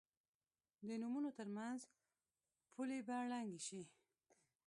[0.87, 1.79] د نومونو تر منځ
[2.73, 3.81] پولې به ړنګې شي.